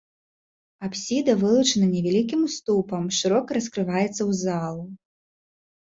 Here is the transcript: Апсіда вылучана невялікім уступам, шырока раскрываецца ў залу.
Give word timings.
Апсіда 0.87 1.35
вылучана 1.41 1.87
невялікім 1.93 2.39
уступам, 2.49 3.03
шырока 3.21 3.49
раскрываецца 3.61 4.19
ў 4.29 4.43
залу. 4.45 4.83